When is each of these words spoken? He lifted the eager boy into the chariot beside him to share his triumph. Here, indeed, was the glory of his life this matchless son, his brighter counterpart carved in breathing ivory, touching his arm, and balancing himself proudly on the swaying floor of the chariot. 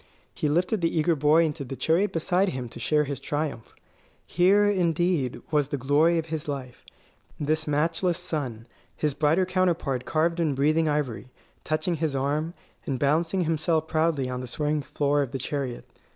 He 0.33 0.49
lifted 0.49 0.81
the 0.81 0.97
eager 0.97 1.15
boy 1.15 1.43
into 1.45 1.63
the 1.63 1.75
chariot 1.75 2.11
beside 2.11 2.49
him 2.49 2.67
to 2.69 2.79
share 2.79 3.03
his 3.03 3.19
triumph. 3.19 3.75
Here, 4.25 4.67
indeed, 4.67 5.39
was 5.51 5.67
the 5.67 5.77
glory 5.77 6.17
of 6.17 6.25
his 6.25 6.47
life 6.47 6.83
this 7.39 7.67
matchless 7.67 8.17
son, 8.17 8.65
his 8.97 9.13
brighter 9.13 9.45
counterpart 9.45 10.05
carved 10.05 10.39
in 10.39 10.55
breathing 10.55 10.89
ivory, 10.89 11.29
touching 11.63 11.97
his 11.97 12.15
arm, 12.15 12.55
and 12.87 12.97
balancing 12.97 13.41
himself 13.41 13.87
proudly 13.87 14.27
on 14.27 14.41
the 14.41 14.47
swaying 14.47 14.81
floor 14.81 15.21
of 15.21 15.33
the 15.33 15.37
chariot. 15.37 15.87